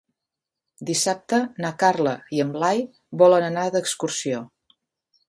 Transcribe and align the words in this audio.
Dissabte 0.89 1.37
na 1.65 1.71
Carla 1.83 2.13
i 2.37 2.41
en 2.45 2.53
Blai 2.57 2.81
volen 3.23 3.47
anar 3.51 3.67
d'excursió. 3.77 4.41